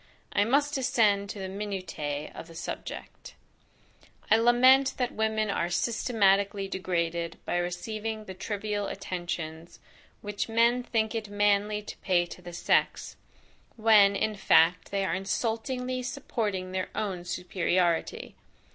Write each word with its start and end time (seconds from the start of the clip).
I 0.33 0.45
must 0.45 0.73
descend 0.73 1.29
to 1.29 1.37
the 1.37 1.47
minutiae 1.47 2.31
of 2.33 2.47
the 2.47 2.55
subject. 2.55 3.35
I 4.31 4.37
lament 4.37 4.95
that 4.97 5.11
women 5.11 5.51
are 5.51 5.69
systematically 5.69 6.67
degraded 6.67 7.37
by 7.45 7.57
receiving 7.57 8.25
the 8.25 8.33
trivial 8.33 8.87
attentions, 8.87 9.79
which 10.23 10.49
men 10.49 10.81
think 10.81 11.13
it 11.13 11.29
manly 11.29 11.83
to 11.83 11.97
pay 11.97 12.25
to 12.25 12.41
the 12.41 12.51
sex, 12.51 13.15
when, 13.75 14.15
in 14.15 14.35
fact, 14.35 14.89
they 14.89 15.05
are 15.05 15.13
insultingly 15.13 16.01
supporting 16.01 16.71
their 16.71 16.89
own 16.95 17.23
superiority. 17.23 18.33